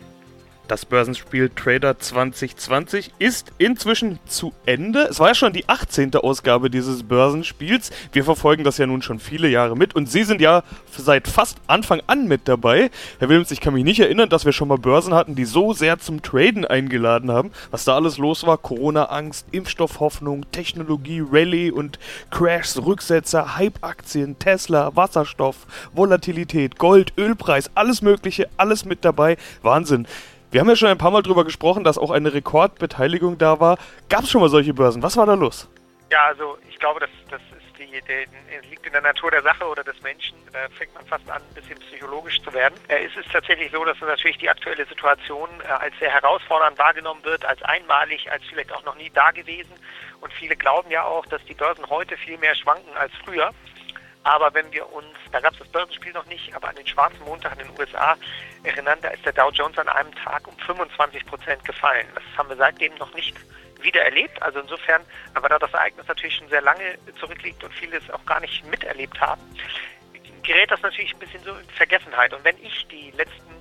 Das 0.68 0.86
Börsenspiel 0.86 1.50
Trader 1.50 1.98
2020 1.98 3.12
ist 3.20 3.54
inzwischen 3.58 4.20
zu 4.26 4.52
Ende. 4.66 5.04
Es 5.04 5.18
war 5.18 5.30
ja 5.30 5.36
schon 5.36 5.54
die 5.54 5.70
18. 5.70 6.14
Ausgabe 6.16 6.70
dieses 6.70 7.04
Börsenspiels. 7.04 7.92
Wir 8.12 8.26
verfolgen 8.26 8.66
das 8.66 8.78
ja 8.78 8.86
nun 8.86 9.02
schon 9.02 9.20
viele 9.20 9.48
Jahre 9.48 9.78
mit 9.78 9.96
und 9.96 10.12
Sie 10.12 10.26
sind 10.26 10.42
ja 10.42 10.64
seit 10.92 11.30
fast 11.30 11.60
Anfang 11.68 12.02
an 12.08 12.28
mit 12.28 12.50
dabei. 12.50 12.92
Herr 13.20 13.30
Wilms, 13.30 13.52
ich 13.52 13.62
kann 13.62 13.76
mich 13.76 13.86
nicht 13.86 14.02
erinnern, 14.02 14.28
dass 14.28 14.44
wir 14.44 14.52
schon 14.52 14.68
mal 14.68 14.78
Börsen 14.78 15.14
hatten, 15.14 15.36
die 15.36 15.46
so 15.46 15.72
sehr 15.72 16.00
zum 16.00 16.22
Traden 16.22 16.66
eingeladen 16.66 17.32
haben. 17.32 17.52
Was 17.72 17.86
da 17.86 17.96
alles 17.96 18.18
los 18.18 18.46
war, 18.46 18.58
Corona-Angst, 18.58 19.46
Impfstoffhoffnung, 19.52 20.52
Technologie, 20.52 21.24
Rallye 21.26 21.72
und 21.72 21.98
Crashs, 22.30 22.78
Rücksetzer, 22.86 23.56
Hype-Aktien, 23.56 24.38
Tesla, 24.38 24.94
Wasserstoff, 24.98 25.66
Volatilität, 25.94 26.78
Gold, 26.78 27.14
Ölpreis, 27.18 27.72
alles 27.74 28.02
mögliche, 28.02 28.50
alles 28.58 28.84
mit 28.84 29.06
dabei. 29.06 29.38
Wahnsinn. 29.62 30.06
Wir 30.50 30.62
haben 30.62 30.70
ja 30.70 30.78
schon 30.78 30.88
ein 30.88 30.98
paar 30.98 31.12
Mal 31.12 31.22
darüber 31.24 31.44
gesprochen, 31.44 31.84
dass 31.84 31.98
auch 31.98 32.10
eine 32.10 32.34
Rekordbeteiligung 32.34 33.38
da 33.38 33.60
war. 33.60 33.78
Gab 34.08 34.24
es 34.24 34.30
schon 34.30 34.40
mal 34.40 34.50
solche 34.50 34.74
Börsen? 34.74 35.04
Was 35.04 35.18
war 35.18 35.26
da 35.26 35.34
los? 35.34 35.68
Ja, 36.10 36.24
also 36.24 36.58
ich 36.70 36.80
glaube, 36.80 37.02
das, 37.02 37.10
das 37.30 37.42
ist 37.42 37.78
die, 37.78 37.86
die, 37.86 38.70
liegt 38.70 38.86
in 38.86 38.94
der 38.94 39.02
Natur 39.02 39.30
der 39.30 39.42
Sache 39.42 39.66
oder 39.66 39.84
des 39.84 40.02
Menschen. 40.02 40.38
Da 40.54 40.60
fängt 40.70 40.94
man 40.94 41.06
fast 41.06 41.30
an, 41.30 41.42
ein 41.42 41.54
bisschen 41.54 41.78
psychologisch 41.80 42.42
zu 42.42 42.54
werden. 42.54 42.76
Äh, 42.88 43.08
es 43.08 43.18
ist 43.18 43.30
tatsächlich 43.30 43.74
so, 43.74 43.84
dass 43.84 44.00
natürlich 44.00 44.38
die 44.38 44.50
aktuelle 44.50 44.86
Situation 44.86 45.50
äh, 45.66 45.68
als 45.68 45.94
sehr 46.00 46.12
herausfordernd 46.12 46.78
wahrgenommen 46.78 47.26
wird, 47.26 47.44
als 47.44 47.62
einmalig, 47.64 48.32
als 48.32 48.42
vielleicht 48.46 48.72
auch 48.72 48.86
noch 48.86 48.96
nie 48.96 49.10
da 49.14 49.32
gewesen. 49.32 49.74
Und 50.22 50.32
viele 50.32 50.56
glauben 50.56 50.90
ja 50.90 51.04
auch, 51.04 51.26
dass 51.26 51.44
die 51.44 51.56
Börsen 51.56 51.90
heute 51.90 52.16
viel 52.16 52.38
mehr 52.38 52.56
schwanken 52.56 52.96
als 52.96 53.12
früher. 53.26 53.52
Aber 54.24 54.54
wenn 54.54 54.72
wir 54.72 54.92
uns, 54.92 55.16
da 55.32 55.40
gab 55.40 55.54
es 55.54 55.60
das 55.60 55.68
Börsenspiel 55.70 56.12
noch 56.14 56.26
nicht, 56.26 56.54
aber 56.54 56.70
an 56.70 56.76
den 56.76 56.88
schwarzen 56.88 57.24
Montag 57.24 57.54
in 57.54 57.68
den 57.68 57.80
USA 57.80 58.18
erinnern, 58.64 59.00
da 59.02 59.10
ist 59.10 59.26
der 59.26 59.34
Dow 59.34 59.50
Jones 59.52 59.78
an 59.78 59.88
einem 59.88 60.14
Tag 60.16 60.48
um 60.48 60.58
25 60.58 61.26
Prozent 61.26 61.64
gefallen. 61.64 62.08
Das 62.14 62.24
haben 62.38 62.50
wir 62.50 62.58
seitdem 62.58 62.94
noch 62.96 63.14
nicht 63.14 63.36
wieder 63.82 64.04
erlebt. 64.04 64.42
Also 64.42 64.60
insofern, 64.60 65.02
aber 65.34 65.50
da 65.50 65.60
das 65.60 65.74
Ereignis 65.74 66.08
natürlich 66.08 66.36
schon 66.36 66.50
sehr 66.50 66.62
lange 66.62 66.98
zurückliegt 67.20 67.64
und 67.64 67.74
viele 67.74 67.98
es 67.98 68.10
auch 68.10 68.26
gar 68.26 68.40
nicht 68.40 68.66
miterlebt 68.66 69.20
haben, 69.22 69.42
gerät 70.44 70.72
das 70.72 70.82
natürlich 70.82 71.14
ein 71.14 71.20
bisschen 71.20 71.44
so 71.44 71.52
in 71.52 71.70
Vergessenheit. 71.70 72.34
Und 72.34 72.44
wenn 72.44 72.58
ich 72.64 72.88
die 72.88 73.12
letzten 73.12 73.56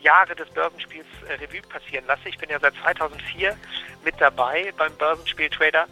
Jahre 0.00 0.34
des 0.34 0.50
Börsenspiels 0.50 1.06
äh, 1.28 1.34
Revue 1.34 1.62
passieren 1.62 2.04
lasse, 2.06 2.28
ich 2.28 2.36
bin 2.38 2.50
ja 2.50 2.58
seit 2.60 2.74
2004 2.82 3.56
mit 4.04 4.20
dabei 4.20 4.72
beim 4.76 4.94
Börsenspiel 4.96 5.48
Trader 5.48 5.86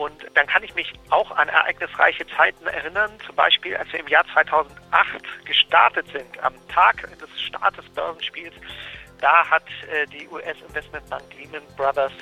und 0.00 0.14
dann 0.32 0.46
kann 0.46 0.62
ich 0.62 0.74
mich 0.74 0.90
auch 1.10 1.30
an 1.32 1.46
ereignisreiche 1.50 2.26
Zeiten 2.34 2.66
erinnern, 2.66 3.10
zum 3.26 3.36
Beispiel 3.36 3.76
als 3.76 3.92
wir 3.92 4.00
im 4.00 4.08
Jahr 4.08 4.24
2008 4.32 5.44
gestartet 5.44 6.06
sind, 6.10 6.42
am 6.42 6.54
Tag 6.68 7.06
des 7.18 7.28
Startes 7.38 7.86
Börsenspiels. 7.90 8.54
Da 9.20 9.46
hat 9.50 9.66
äh, 9.92 10.06
die 10.06 10.26
US-Investmentbank 10.28 11.22
Lehman 11.36 11.60
Brothers 11.76 12.12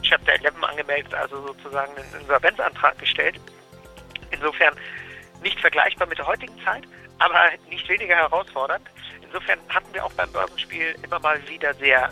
Chapter 0.00 0.32
11 0.32 0.54
angemeldet, 0.62 1.12
also 1.12 1.48
sozusagen 1.48 1.94
einen 1.98 2.22
Insolvenzantrag 2.22 2.98
gestellt. 2.98 3.38
Insofern 4.30 4.74
nicht 5.42 5.60
vergleichbar 5.60 6.08
mit 6.08 6.16
der 6.16 6.26
heutigen 6.26 6.58
Zeit, 6.64 6.84
aber 7.18 7.50
nicht 7.68 7.86
weniger 7.90 8.16
herausfordernd. 8.16 8.88
Insofern 9.20 9.58
hatten 9.68 9.92
wir 9.92 10.02
auch 10.02 10.12
beim 10.14 10.32
Börsenspiel 10.32 10.96
immer 11.02 11.18
mal 11.18 11.46
wieder 11.46 11.74
sehr 11.74 12.10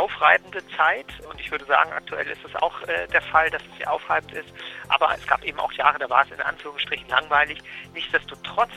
aufreibende 0.00 0.66
Zeit 0.76 1.06
und 1.28 1.38
ich 1.38 1.50
würde 1.50 1.66
sagen, 1.66 1.92
aktuell 1.92 2.26
ist 2.26 2.42
es 2.42 2.54
auch 2.56 2.80
äh, 2.88 3.06
der 3.08 3.20
Fall, 3.20 3.50
dass 3.50 3.62
es 3.62 3.76
sehr 3.76 3.92
aufreibend 3.92 4.32
ist. 4.32 4.48
Aber 4.88 5.12
es 5.14 5.26
gab 5.26 5.44
eben 5.44 5.60
auch 5.60 5.72
Jahre, 5.72 5.98
da 5.98 6.08
war 6.08 6.24
es 6.24 6.30
in 6.30 6.40
Anführungsstrichen 6.40 7.06
langweilig. 7.08 7.58
Nichtsdestotrotz 7.92 8.70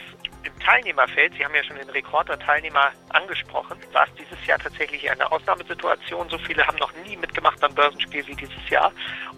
im 0.44 0.60
Teilnehmerfeld, 0.60 1.34
Sie 1.36 1.46
haben 1.46 1.56
ja 1.56 1.64
schon 1.64 1.78
den 1.78 1.90
Rekord 1.90 2.28
der 2.28 2.40
Teilnehmer 2.40 2.92
angesprochen, 3.10 3.78
war 3.94 4.06
es 4.06 4.14
dieses 4.16 4.46
Jahr 4.46 4.60
tatsächlich 4.60 5.10
eine 5.10 5.32
Ausnahmesituation. 5.32 6.30
So 6.30 6.38
viele 6.40 6.68
haben 6.68 6.78
noch 6.78 6.92
nie 7.06 7.16
mitgemacht 7.16 7.60
beim 7.62 7.74
Börsenspiel 7.74 8.28
wie 8.28 8.36
dieses 8.36 8.70
Jahr. 8.70 8.92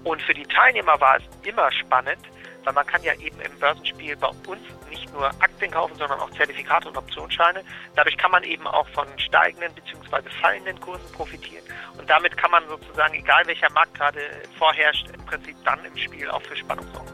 Und 0.04 0.24
für 0.24 0.34
die 0.34 0.46
Teilnehmer 0.46 1.00
war 1.00 1.18
es 1.18 1.48
immer 1.48 1.72
spannend, 1.72 2.20
weil 2.66 2.74
man 2.74 2.86
kann 2.86 3.02
ja 3.04 3.14
eben 3.14 3.40
im 3.40 3.60
Börsenspiel 3.60 4.16
bei 4.18 4.28
uns 4.28 4.62
nicht 4.90 5.12
nur 5.14 5.28
Aktien 5.40 5.72
kaufen, 5.72 5.96
sondern 5.98 6.20
auch 6.20 6.30
Zertifikate 6.32 6.90
und 6.90 6.98
Optionsscheine. 6.98 7.62
Dadurch 7.96 8.18
kann 8.18 8.32
man 8.32 8.44
eben 8.44 8.68
auch 8.68 8.88
von 8.90 9.08
steigenden 9.18 9.72
bzw. 9.74 10.30
fallenden 10.42 10.80
Kursen 10.82 11.10
profitieren 11.14 11.64
und 11.98 12.10
damit 12.10 12.36
kann 12.38 12.52
man 12.52 12.64
sozusagen, 12.68 13.14
egal 13.14 13.46
welcher 13.46 13.72
Markt 13.72 13.94
gerade 13.94 14.20
vorherrscht, 14.58 15.08
im 15.14 15.26
Prinzip 15.26 15.56
dann 15.64 15.80
im 15.86 15.98
Spiel 15.98 16.30
auch 16.30 16.42
für 16.42 16.56
Spannung 16.56 16.86
sorgen. 16.94 17.10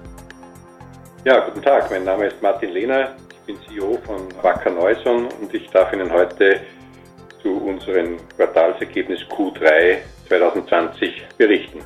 Ja, 1.23 1.39
guten 1.41 1.61
Tag, 1.61 1.91
mein 1.91 2.03
Name 2.03 2.25
ist 2.27 2.41
Martin 2.41 2.71
Lehner, 2.71 3.15
ich 3.31 3.39
bin 3.41 3.57
CEO 3.67 3.99
von 4.05 4.27
Wacker 4.41 4.71
Neuson 4.71 5.27
und 5.27 5.53
ich 5.53 5.69
darf 5.69 5.93
Ihnen 5.93 6.11
heute 6.11 6.61
zu 7.41 7.57
unserem 7.57 8.17
Quartalsergebnis 8.35 9.21
Q3 9.29 9.97
2020 10.27 11.23
berichten. 11.37 11.83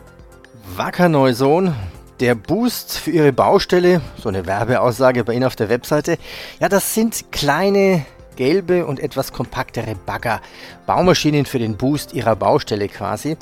Wacker 0.76 1.10
Neuson, 1.10 1.76
der 2.20 2.36
Boost 2.36 2.98
für 2.98 3.12
Ihre 3.12 3.34
Baustelle, 3.34 4.02
so 4.18 4.30
eine 4.30 4.46
Werbeaussage 4.46 5.24
bei 5.24 5.34
Ihnen 5.34 5.46
auf 5.46 5.56
der 5.56 5.70
Webseite, 5.70 6.18
ja, 6.60 6.70
das 6.70 6.94
sind 6.94 7.32
kleine 7.32 8.06
gelbe 8.36 8.86
und 8.86 9.00
etwas 9.00 9.32
kompaktere 9.32 9.96
Bagger, 9.96 10.42
Baumaschinen 10.86 11.46
für 11.46 11.60
den 11.60 11.78
Boost 11.78 12.14
Ihrer 12.14 12.36
Baustelle 12.36 12.88
quasi. 12.88 13.38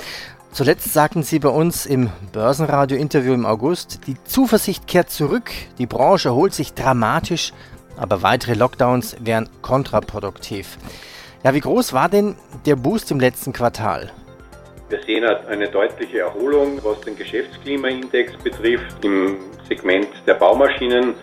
Zuletzt 0.51 0.93
sagten 0.93 1.23
Sie 1.23 1.39
bei 1.39 1.49
uns 1.49 1.85
im 1.85 2.11
Börsenradio-Interview 2.31 3.33
im 3.33 3.45
August, 3.45 4.01
die 4.05 4.15
Zuversicht 4.23 4.85
kehrt 4.85 5.09
zurück, 5.09 5.49
die 5.79 5.87
Branche 5.87 6.29
erholt 6.29 6.53
sich 6.53 6.73
dramatisch, 6.73 7.53
aber 7.97 8.21
weitere 8.21 8.53
Lockdowns 8.53 9.15
wären 9.19 9.49
kontraproduktiv. 9.61 10.77
Ja, 11.43 11.53
wie 11.53 11.59
groß 11.59 11.93
war 11.93 12.07
denn 12.07 12.35
der 12.65 12.75
Boost 12.75 13.11
im 13.11 13.19
letzten 13.19 13.51
Quartal? 13.51 14.11
Wir 14.89 15.01
sehen 15.03 15.25
eine 15.25 15.67
deutliche 15.69 16.19
Erholung, 16.19 16.79
was 16.83 17.01
den 17.01 17.15
Geschäftsklimaindex 17.15 18.33
betrifft. 18.43 19.03
Im 19.03 19.37
Segment 19.67 20.09
der 20.27 20.35
Baumaschinen 20.35 21.15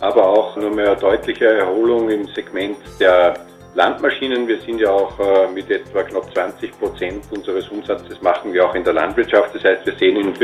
aber 0.00 0.26
auch 0.26 0.56
nur 0.56 0.70
mehr 0.70 0.94
deutliche 0.94 1.46
Erholung 1.46 2.10
im 2.10 2.26
Segment 2.28 2.76
der 3.00 3.34
Landmaschinen. 3.74 4.46
Wir 4.46 4.60
sind 4.60 4.80
ja 4.80 4.90
auch 4.90 5.18
äh, 5.18 5.48
mit 5.52 5.70
etwa 5.70 6.02
knapp 6.02 6.32
20 6.32 6.78
Prozent 6.78 7.24
unseres 7.30 7.68
Umsatzes 7.68 8.20
machen 8.22 8.52
wir 8.52 8.68
auch 8.68 8.74
in 8.74 8.84
der 8.84 8.92
Landwirtschaft. 8.92 9.54
Das 9.54 9.64
heißt, 9.64 9.86
wir 9.86 9.94
sehen 9.94 10.16
in, 10.16 10.34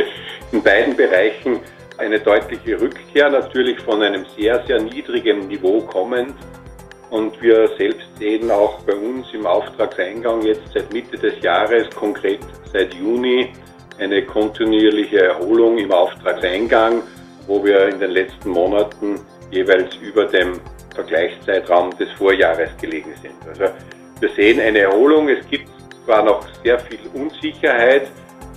in 0.53 0.63
beiden 0.63 0.97
Bereichen 0.97 1.61
eine 1.99 2.19
deutliche 2.19 2.81
Rückkehr, 2.81 3.31
natürlich 3.31 3.79
von 3.81 4.03
einem 4.03 4.25
sehr, 4.37 4.63
sehr 4.67 4.81
niedrigen 4.81 5.49
Niveau 5.49 5.81
kommend. 5.81 6.35
Und 7.13 7.43
wir 7.43 7.69
selbst 7.77 8.07
sehen 8.19 8.51
auch 8.51 8.81
bei 8.85 8.95
uns 8.95 9.27
im 9.35 9.45
Auftragseingang 9.45 10.41
jetzt 10.47 10.73
seit 10.73 10.91
Mitte 10.95 11.19
des 11.19 11.39
Jahres, 11.43 11.91
konkret 11.91 12.41
seit 12.73 12.95
Juni, 12.95 13.53
eine 13.99 14.25
kontinuierliche 14.25 15.27
Erholung 15.27 15.77
im 15.77 15.93
Auftragseingang, 15.93 17.03
wo 17.47 17.63
wir 17.63 17.89
in 17.89 18.01
den 18.01 18.13
letzten 18.13 18.49
Monaten 18.49 19.21
jeweils 19.51 19.95
über 19.97 20.25
dem 20.25 20.59
Vergleichszeitraum 20.95 21.91
des 21.99 22.11
Vorjahres 22.13 22.71
gelegen 22.81 23.13
sind. 23.21 23.35
Also 23.47 23.75
wir 24.21 24.31
sehen 24.31 24.59
eine 24.59 24.79
Erholung. 24.79 25.29
Es 25.29 25.47
gibt 25.49 25.69
zwar 26.07 26.25
noch 26.25 26.47
sehr 26.65 26.79
viel 26.79 27.01
Unsicherheit. 27.13 28.09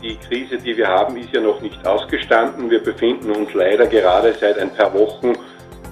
Die 0.02 0.16
Krise, 0.16 0.58
die 0.60 0.78
wir 0.78 0.88
haben, 0.88 1.18
ist 1.18 1.34
ja 1.34 1.42
noch 1.42 1.60
nicht 1.60 1.86
ausgestanden. 1.86 2.70
Wir 2.70 2.82
befinden 2.82 3.32
uns 3.32 3.54
leider 3.54 3.86
gerade 3.86 4.34
seit 4.40 4.58
ein 4.60 4.74
paar 4.74 4.94
Wochen 4.94 5.34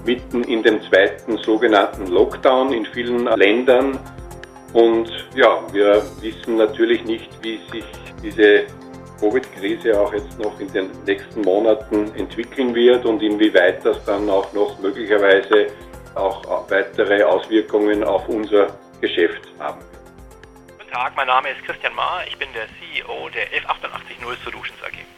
mitten 0.04 0.44
in 0.44 0.62
dem 0.62 0.82
zweiten 0.82 1.38
sogenannten 1.38 2.06
Lockdown 2.06 2.72
in 2.72 2.86
vielen 2.86 3.26
Ländern. 3.26 3.98
Und 4.72 5.10
ja, 5.34 5.60
wir 5.72 6.02
wissen 6.20 6.56
natürlich 6.56 7.04
nicht, 7.04 7.30
wie 7.42 7.60
sich 7.70 7.84
diese 8.22 8.66
Covid-Krise 9.20 9.98
auch 10.00 10.12
jetzt 10.12 10.38
noch 10.38 10.58
in 10.60 10.72
den 10.72 10.90
nächsten 11.06 11.42
Monaten 11.42 12.12
entwickeln 12.16 12.74
wird 12.74 13.04
und 13.06 13.22
inwieweit 13.22 13.84
das 13.84 14.04
dann 14.04 14.28
auch 14.28 14.52
noch 14.52 14.78
möglicherweise 14.80 15.68
auch 16.14 16.68
weitere 16.70 17.22
Auswirkungen 17.22 18.04
auf 18.04 18.28
unser 18.28 18.78
Geschäft 19.00 19.42
haben 19.58 19.80
wird. 19.80 20.78
Guten 20.78 20.90
Tag, 20.90 21.16
mein 21.16 21.26
Name 21.26 21.50
ist 21.50 21.64
Christian 21.64 21.94
Mahr, 21.94 22.22
ich 22.26 22.36
bin 22.36 22.48
der 22.52 22.66
CEO 22.78 23.28
der 23.30 23.52
11880 23.52 24.18
Solutions 24.44 24.82
AG. 24.84 25.13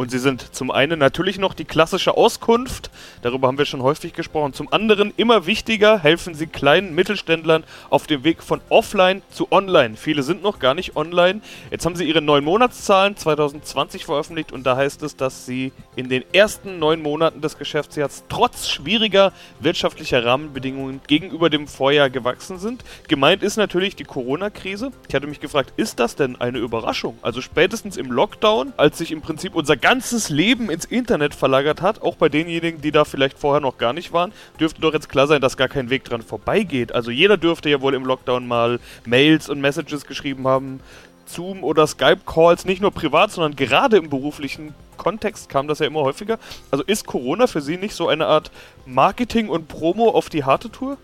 Und 0.00 0.10
sie 0.10 0.18
sind 0.18 0.54
zum 0.56 0.70
einen 0.70 0.98
natürlich 0.98 1.38
noch 1.38 1.52
die 1.52 1.66
klassische 1.66 2.16
Auskunft, 2.16 2.90
darüber 3.20 3.48
haben 3.48 3.58
wir 3.58 3.66
schon 3.66 3.82
häufig 3.82 4.14
gesprochen. 4.14 4.54
Zum 4.54 4.72
anderen 4.72 5.12
immer 5.18 5.44
wichtiger, 5.44 5.98
helfen 5.98 6.32
sie 6.32 6.46
kleinen 6.46 6.94
Mittelständlern 6.94 7.64
auf 7.90 8.06
dem 8.06 8.24
Weg 8.24 8.42
von 8.42 8.62
offline 8.70 9.20
zu 9.30 9.52
online. 9.52 9.98
Viele 9.98 10.22
sind 10.22 10.42
noch 10.42 10.58
gar 10.58 10.72
nicht 10.72 10.96
online. 10.96 11.42
Jetzt 11.70 11.84
haben 11.84 11.96
sie 11.96 12.04
ihre 12.04 12.22
neun 12.22 12.44
Monatszahlen 12.44 13.14
2020 13.14 14.06
veröffentlicht 14.06 14.52
und 14.52 14.64
da 14.64 14.74
heißt 14.74 15.02
es, 15.02 15.16
dass 15.16 15.44
sie 15.44 15.70
in 15.96 16.08
den 16.08 16.24
ersten 16.32 16.78
neun 16.78 17.02
Monaten 17.02 17.42
des 17.42 17.58
Geschäftsjahres 17.58 18.24
trotz 18.30 18.70
schwieriger 18.70 19.34
wirtschaftlicher 19.58 20.24
Rahmenbedingungen 20.24 21.02
gegenüber 21.08 21.50
dem 21.50 21.68
Vorjahr 21.68 22.08
gewachsen 22.08 22.58
sind. 22.58 22.84
Gemeint 23.08 23.42
ist 23.42 23.58
natürlich 23.58 23.96
die 23.96 24.04
Corona-Krise. 24.04 24.92
Ich 25.10 25.14
hatte 25.14 25.26
mich 25.26 25.40
gefragt, 25.40 25.74
ist 25.76 26.00
das 26.00 26.16
denn 26.16 26.40
eine 26.40 26.56
Überraschung? 26.56 27.18
Also 27.20 27.42
spätestens 27.42 27.98
im 27.98 28.10
Lockdown, 28.10 28.72
als 28.78 28.96
sich 28.96 29.12
im 29.12 29.20
Prinzip 29.20 29.54
unser 29.54 29.76
ganzes 29.76 29.89
Leben 30.28 30.70
ins 30.70 30.84
Internet 30.84 31.34
verlagert 31.34 31.82
hat, 31.82 32.00
auch 32.00 32.14
bei 32.14 32.28
denjenigen, 32.28 32.80
die 32.80 32.92
da 32.92 33.04
vielleicht 33.04 33.38
vorher 33.38 33.60
noch 33.60 33.76
gar 33.76 33.92
nicht 33.92 34.12
waren, 34.12 34.32
dürfte 34.60 34.80
doch 34.80 34.92
jetzt 34.92 35.08
klar 35.08 35.26
sein, 35.26 35.40
dass 35.40 35.56
gar 35.56 35.68
kein 35.68 35.90
Weg 35.90 36.04
dran 36.04 36.22
vorbeigeht. 36.22 36.92
Also 36.92 37.10
jeder 37.10 37.36
dürfte 37.36 37.68
ja 37.68 37.80
wohl 37.80 37.94
im 37.94 38.04
Lockdown 38.04 38.46
mal 38.46 38.78
Mails 39.04 39.48
und 39.48 39.60
Messages 39.60 40.06
geschrieben 40.06 40.46
haben, 40.46 40.80
Zoom 41.26 41.64
oder 41.64 41.86
Skype-Calls, 41.86 42.64
nicht 42.64 42.80
nur 42.80 42.92
privat, 42.92 43.32
sondern 43.32 43.56
gerade 43.56 43.96
im 43.96 44.10
beruflichen 44.10 44.74
Kontext 44.96 45.48
kam 45.48 45.66
das 45.66 45.80
ja 45.80 45.86
immer 45.86 46.00
häufiger. 46.00 46.38
Also 46.70 46.84
ist 46.84 47.06
Corona 47.06 47.46
für 47.48 47.60
Sie 47.60 47.76
nicht 47.76 47.94
so 47.94 48.08
eine 48.08 48.26
Art 48.26 48.52
Marketing 48.86 49.48
und 49.48 49.66
Promo 49.66 50.10
auf 50.10 50.28
die 50.28 50.44
harte 50.44 50.70
Tour? 50.70 50.98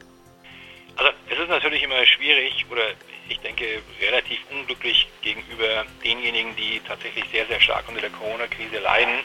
Also 0.96 1.10
es 1.28 1.38
ist 1.38 1.48
natürlich 1.48 1.82
immer 1.82 2.04
schwierig 2.06 2.64
oder 2.70 2.82
ich 3.28 3.40
denke, 3.40 3.82
relativ 4.00 4.38
unglücklich 4.50 5.08
gegenüber 5.22 5.84
denjenigen, 6.04 6.54
die 6.56 6.80
tatsächlich 6.86 7.24
sehr, 7.30 7.46
sehr 7.46 7.60
stark 7.60 7.88
unter 7.88 8.00
der 8.00 8.10
Corona-Krise 8.10 8.78
leiden, 8.78 9.18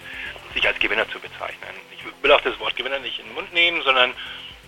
sich 0.53 0.65
als 0.67 0.79
Gewinner 0.79 1.07
zu 1.09 1.19
bezeichnen. 1.19 1.75
Ich 1.91 2.03
will 2.23 2.31
auch 2.31 2.41
das 2.41 2.59
Wort 2.59 2.75
Gewinner 2.75 2.99
nicht 2.99 3.19
in 3.19 3.25
den 3.25 3.35
Mund 3.35 3.53
nehmen, 3.53 3.81
sondern 3.83 4.13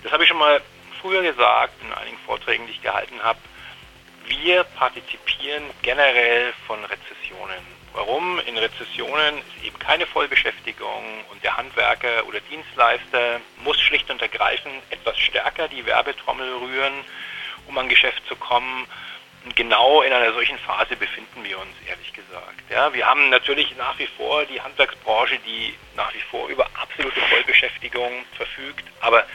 das 0.03 0.11
habe 0.11 0.23
ich 0.23 0.29
schon 0.29 0.37
mal 0.37 0.61
früher 1.01 1.21
gesagt 1.21 1.73
in 1.81 1.93
einigen 1.93 2.17
Vorträgen, 2.25 2.65
die 2.67 2.73
ich 2.73 2.81
gehalten 2.81 3.21
habe. 3.21 3.39
Wir 4.27 4.63
partizipieren 4.63 5.63
generell 5.81 6.53
von 6.65 6.79
Rezessionen. 6.85 7.83
Warum? 7.93 8.39
In 8.39 8.57
Rezessionen 8.57 9.37
ist 9.37 9.65
eben 9.65 9.77
keine 9.79 10.07
Vollbeschäftigung 10.07 11.03
und 11.29 11.43
der 11.43 11.57
Handwerker 11.57 12.25
oder 12.27 12.39
Dienstleister 12.39 13.41
muss 13.63 13.79
schlicht 13.79 14.09
und 14.09 14.21
ergreifend 14.21 14.81
etwas 14.89 15.19
stärker 15.19 15.67
die 15.67 15.85
Werbetrommel 15.85 16.51
rühren, 16.55 16.93
um 17.67 17.77
an 17.77 17.89
Geschäft 17.89 18.25
zu 18.27 18.35
kommen 18.35 18.87
genau 19.55 20.01
in 20.01 20.13
einer 20.13 20.33
solchen 20.33 20.57
Phase 20.59 20.95
befinden 20.95 21.43
wir 21.43 21.59
uns, 21.59 21.75
ehrlich 21.87 22.13
gesagt. 22.13 22.61
Ja, 22.69 22.93
wir 22.93 23.05
haben 23.05 23.29
natürlich 23.29 23.75
nach 23.77 23.97
wie 23.99 24.07
vor 24.07 24.45
die 24.45 24.61
Handwerksbranche, 24.61 25.39
die 25.45 25.73
nach 25.95 26.13
wie 26.13 26.21
vor 26.31 26.47
über 26.47 26.67
absolute 26.73 27.19
Vollbeschäftigung 27.19 28.25
verfügt, 28.35 28.85
aber 29.01 29.25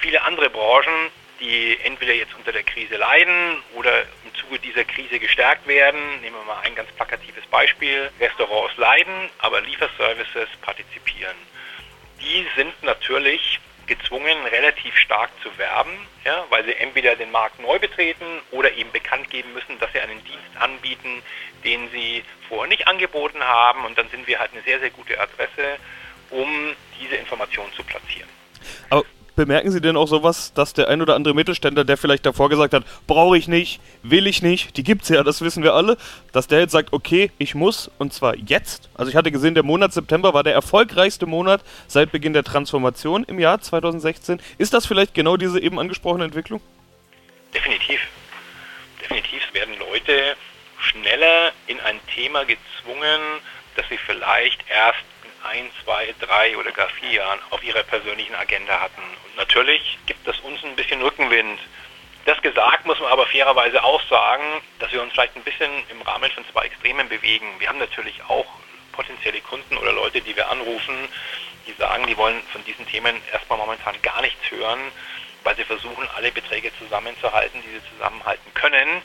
viele 0.00 0.22
andere 0.22 0.50
Branchen, 0.50 1.10
die 1.40 1.78
entweder 1.82 2.12
jetzt 2.14 2.34
unter 2.34 2.52
der 2.52 2.62
Krise 2.62 2.96
leiden 2.96 3.62
oder 3.74 4.02
im 4.02 4.34
Zuge 4.34 4.58
dieser 4.58 4.84
Krise 4.84 5.18
gestärkt 5.18 5.66
werden. 5.66 6.20
Nehmen 6.20 6.36
wir 6.36 6.44
mal 6.44 6.60
ein 6.60 6.74
ganz 6.74 6.90
plakatives 6.92 7.44
Beispiel. 7.46 8.10
Restaurants 8.20 8.76
leiden, 8.76 9.28
aber 9.38 9.60
Lieferservices 9.62 10.48
partizipieren. 10.62 11.36
Die 12.20 12.46
sind 12.56 12.82
natürlich 12.82 13.60
gezwungen, 13.86 14.36
relativ 14.46 14.96
stark 14.96 15.30
zu 15.42 15.56
werben, 15.58 15.92
ja, 16.24 16.44
weil 16.50 16.64
sie 16.64 16.74
entweder 16.74 17.16
den 17.16 17.30
Markt 17.30 17.60
neu 17.60 17.78
betreten 17.78 18.24
oder 18.50 18.72
eben 18.72 18.90
bekannt 18.92 19.30
geben 19.30 19.52
müssen, 19.52 19.78
dass 19.78 19.92
sie 19.92 20.00
einen 20.00 20.22
Dienst 20.24 20.56
anbieten, 20.58 21.22
den 21.64 21.90
sie 21.90 22.24
vorher 22.48 22.68
nicht 22.68 22.88
angeboten 22.88 23.42
haben. 23.42 23.84
Und 23.84 23.98
dann 23.98 24.08
sind 24.10 24.26
wir 24.26 24.38
halt 24.38 24.52
eine 24.52 24.62
sehr, 24.62 24.80
sehr 24.80 24.90
gute 24.90 25.18
Adresse, 25.18 25.78
um 26.30 26.74
diese 27.00 27.16
Information 27.16 27.72
zu 27.74 27.82
platzieren. 27.84 28.28
Aber 28.90 29.04
bemerken 29.36 29.70
Sie 29.70 29.80
denn 29.80 29.96
auch 29.96 30.06
sowas, 30.06 30.52
dass 30.54 30.72
der 30.72 30.88
ein 30.88 31.02
oder 31.02 31.14
andere 31.14 31.34
Mittelständler, 31.34 31.84
der 31.84 31.96
vielleicht 31.96 32.26
davor 32.26 32.48
gesagt 32.48 32.74
hat, 32.74 32.84
brauche 33.06 33.36
ich 33.36 33.48
nicht, 33.48 33.80
will 34.02 34.26
ich 34.26 34.42
nicht, 34.42 34.76
die 34.76 34.84
gibt's 34.84 35.08
ja, 35.08 35.22
das 35.22 35.40
wissen 35.40 35.62
wir 35.62 35.74
alle, 35.74 35.96
dass 36.32 36.46
der 36.46 36.60
jetzt 36.60 36.72
sagt, 36.72 36.92
okay, 36.92 37.30
ich 37.38 37.54
muss 37.54 37.90
und 37.98 38.12
zwar 38.12 38.36
jetzt. 38.36 38.88
Also 38.94 39.10
ich 39.10 39.16
hatte 39.16 39.30
gesehen, 39.30 39.54
der 39.54 39.62
Monat 39.62 39.92
September 39.92 40.34
war 40.34 40.42
der 40.42 40.54
erfolgreichste 40.54 41.26
Monat 41.26 41.62
seit 41.86 42.12
Beginn 42.12 42.32
der 42.32 42.44
Transformation 42.44 43.24
im 43.24 43.38
Jahr 43.38 43.60
2016. 43.60 44.40
Ist 44.58 44.74
das 44.74 44.86
vielleicht 44.86 45.14
genau 45.14 45.36
diese 45.36 45.60
eben 45.60 45.78
angesprochene 45.78 46.24
Entwicklung? 46.24 46.60
Definitiv. 47.54 48.00
Definitiv 49.00 49.42
werden 49.52 49.74
Leute 49.78 50.36
schneller 50.78 51.52
in 51.66 51.80
ein 51.80 51.98
Thema 52.14 52.44
gezwungen, 52.44 53.20
das 53.76 53.88
sie 53.88 53.98
vielleicht 53.98 54.60
erst 54.68 55.04
ein, 55.44 55.70
zwei, 55.82 56.14
drei 56.20 56.56
oder 56.56 56.72
gar 56.72 56.88
vier 56.90 57.12
Jahren 57.12 57.38
auf 57.50 57.62
ihrer 57.62 57.82
persönlichen 57.82 58.34
Agenda 58.34 58.80
hatten. 58.80 59.02
Und 59.26 59.36
natürlich 59.36 59.98
gibt 60.06 60.26
es 60.26 60.38
uns 60.40 60.62
ein 60.64 60.76
bisschen 60.76 61.02
Rückenwind. 61.02 61.60
Das 62.24 62.40
gesagt 62.40 62.86
muss 62.86 62.98
man 63.00 63.12
aber 63.12 63.26
fairerweise 63.26 63.82
auch 63.84 64.02
sagen, 64.08 64.62
dass 64.78 64.90
wir 64.92 65.02
uns 65.02 65.12
vielleicht 65.12 65.36
ein 65.36 65.42
bisschen 65.42 65.70
im 65.90 66.00
Rahmen 66.02 66.30
von 66.30 66.44
zwei 66.52 66.64
Extremen 66.66 67.08
bewegen. 67.08 67.46
Wir 67.58 67.68
haben 67.68 67.78
natürlich 67.78 68.22
auch 68.28 68.46
potenzielle 68.92 69.40
Kunden 69.40 69.76
oder 69.76 69.92
Leute, 69.92 70.20
die 70.22 70.34
wir 70.34 70.48
anrufen, 70.50 70.96
die 71.66 71.72
sagen, 71.72 72.06
die 72.06 72.16
wollen 72.16 72.40
von 72.52 72.64
diesen 72.64 72.86
Themen 72.86 73.20
erstmal 73.32 73.58
momentan 73.58 73.94
gar 74.02 74.20
nichts 74.22 74.50
hören, 74.50 74.80
weil 75.44 75.56
sie 75.56 75.64
versuchen, 75.64 76.08
alle 76.16 76.32
Beträge 76.32 76.72
zusammenzuhalten, 76.78 77.60
die 77.62 77.68
sie 77.68 77.92
zusammenhalten 77.92 78.52
können 78.54 79.02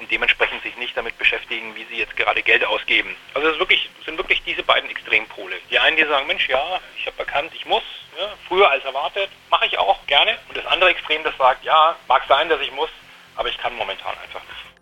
und 0.00 0.10
dementsprechend 0.10 0.62
sich 0.62 0.76
nicht 0.76 0.96
damit 0.96 1.16
beschäftigen, 1.18 1.74
wie 1.76 1.84
sie 1.84 2.00
jetzt 2.00 2.16
gerade 2.16 2.42
Geld 2.42 2.64
ausgeben. 2.64 3.14
Also 3.34 3.48
es 3.48 3.58
wirklich, 3.58 3.88
sind 4.04 4.18
wirklich 4.18 4.42
diese 4.42 4.62
beiden 4.62 4.90
Extrempole. 4.90 5.54
Die 5.70 5.78
einen, 5.78 5.96
die 5.96 6.04
sagen, 6.04 6.26
Mensch, 6.26 6.48
ja, 6.48 6.80
ich 6.98 7.06
habe 7.06 7.18
erkannt, 7.18 7.52
ich 7.54 7.66
muss, 7.66 7.82
ja, 8.18 8.28
früher 8.48 8.68
als 8.70 8.84
erwartet, 8.84 9.28
mache 9.50 9.66
ich 9.66 9.78
auch 9.78 10.04
gerne. 10.06 10.32
Und 10.48 10.56
das 10.56 10.66
andere 10.66 10.90
Extrem, 10.90 11.22
das 11.22 11.36
sagt, 11.36 11.64
ja, 11.64 11.96
mag 12.08 12.22
sein, 12.28 12.48
dass 12.48 12.60
ich 12.60 12.72
muss, 12.72 12.90
aber 13.36 13.48
ich 13.48 13.58
kann 13.58 13.74
momentan 13.76 14.14
einfach 14.22 14.40
nicht. 14.40 14.72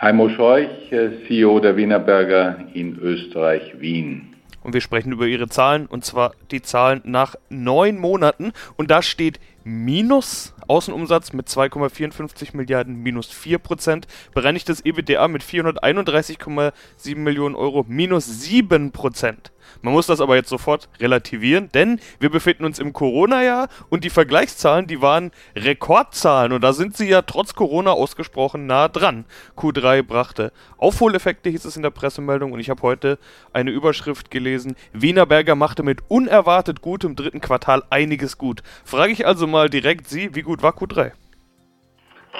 Heimo 0.00 0.28
Scheuch, 0.28 0.92
äh, 0.92 1.26
CEO 1.26 1.58
der 1.60 1.76
Wienerberger 1.76 2.66
in 2.72 2.98
Österreich, 2.98 3.80
Wien. 3.80 4.37
Und 4.68 4.74
wir 4.74 4.82
sprechen 4.82 5.12
über 5.12 5.26
ihre 5.26 5.48
Zahlen, 5.48 5.86
und 5.86 6.04
zwar 6.04 6.34
die 6.50 6.60
Zahlen 6.60 7.00
nach 7.04 7.36
neun 7.48 7.96
Monaten. 7.96 8.52
Und 8.76 8.90
da 8.90 9.00
steht 9.00 9.40
Minus 9.64 10.52
Außenumsatz 10.66 11.32
mit 11.32 11.48
2,54 11.48 12.54
Milliarden, 12.54 13.02
minus 13.02 13.28
4 13.28 13.58
Prozent. 13.58 14.06
Bereinigtes 14.34 14.82
EBITDA 14.84 15.26
mit 15.28 15.42
431,7 15.42 17.16
Millionen 17.16 17.54
Euro, 17.54 17.86
minus 17.88 18.26
7 18.42 18.92
Prozent. 18.92 19.52
Man 19.82 19.92
muss 19.92 20.06
das 20.06 20.20
aber 20.20 20.36
jetzt 20.36 20.48
sofort 20.48 20.88
relativieren, 21.00 21.68
denn 21.72 22.00
wir 22.20 22.30
befinden 22.30 22.64
uns 22.64 22.78
im 22.78 22.92
Corona-Jahr 22.92 23.68
und 23.88 24.04
die 24.04 24.10
Vergleichszahlen, 24.10 24.86
die 24.86 25.02
waren 25.02 25.30
Rekordzahlen 25.56 26.52
und 26.52 26.62
da 26.62 26.72
sind 26.72 26.96
sie 26.96 27.08
ja 27.08 27.22
trotz 27.22 27.54
Corona 27.54 27.92
ausgesprochen 27.92 28.66
nah 28.66 28.88
dran. 28.88 29.24
Q3 29.56 30.02
brachte 30.02 30.52
Aufholeffekte, 30.76 31.50
hieß 31.50 31.64
es 31.64 31.76
in 31.76 31.82
der 31.82 31.90
Pressemeldung 31.90 32.52
und 32.52 32.60
ich 32.60 32.70
habe 32.70 32.82
heute 32.82 33.18
eine 33.52 33.70
Überschrift 33.70 34.30
gelesen, 34.30 34.76
Wienerberger 34.92 35.54
machte 35.54 35.82
mit 35.82 36.00
unerwartet 36.08 36.82
gutem 36.82 37.16
dritten 37.16 37.40
Quartal 37.40 37.82
einiges 37.90 38.38
gut. 38.38 38.62
Frage 38.84 39.12
ich 39.12 39.26
also 39.26 39.46
mal 39.46 39.68
direkt 39.68 40.08
Sie, 40.08 40.34
wie 40.34 40.42
gut 40.42 40.62
war 40.62 40.72
Q3? 40.72 41.12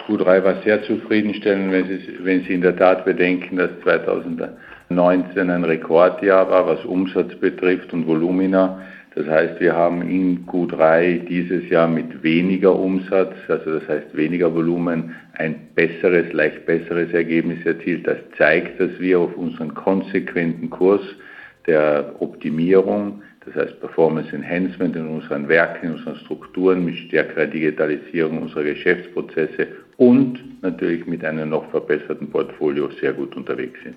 Q3 0.06 0.44
war 0.44 0.62
sehr 0.62 0.82
zufriedenstellend, 0.85 1.73
wenn 1.73 1.87
Sie, 1.87 2.18
wenn 2.20 2.44
Sie 2.44 2.54
in 2.54 2.61
der 2.61 2.76
Tat 2.76 3.04
bedenken, 3.04 3.56
dass 3.56 3.70
2019 4.88 5.50
ein 5.50 5.64
Rekordjahr 5.64 6.50
war, 6.50 6.66
was 6.66 6.85
Umsatz 6.85 7.35
betrifft 7.37 7.92
und 7.92 8.07
Volumina. 8.07 8.80
Das 9.14 9.26
heißt, 9.26 9.61
wir 9.61 9.75
haben 9.75 10.02
in 10.02 10.47
Q3 10.47 11.26
dieses 11.26 11.68
Jahr 11.68 11.88
mit 11.88 12.23
weniger 12.23 12.75
Umsatz, 12.75 13.35
also 13.49 13.78
das 13.78 13.88
heißt 13.88 14.16
weniger 14.16 14.54
Volumen, 14.54 15.14
ein 15.35 15.68
besseres, 15.75 16.33
leicht 16.33 16.66
besseres 16.66 17.12
Ergebnis 17.12 17.64
erzielt. 17.64 18.07
Das 18.07 18.18
zeigt, 18.37 18.80
dass 18.80 18.90
wir 18.99 19.18
auf 19.18 19.37
unseren 19.37 19.75
konsequenten 19.75 20.71
Kurs 20.71 21.02
der 21.66 22.14
Optimierung 22.21 23.23
das 23.49 23.68
heißt 23.68 23.80
Performance 23.80 24.35
Enhancement 24.35 24.95
in 24.97 25.07
unseren 25.07 25.49
Werken, 25.49 25.87
in 25.87 25.92
unseren 25.95 26.16
Strukturen, 26.16 26.85
mit 26.85 26.97
stärkerer 26.97 27.47
Digitalisierung 27.47 28.42
unserer 28.42 28.64
Geschäftsprozesse 28.64 29.68
und 29.97 30.62
natürlich 30.62 31.07
mit 31.07 31.25
einem 31.25 31.50
noch 31.50 31.71
verbesserten 31.71 32.30
Portfolio 32.30 32.90
sehr 33.00 33.12
gut 33.14 33.35
unterwegs 33.37 33.78
sind. 33.83 33.97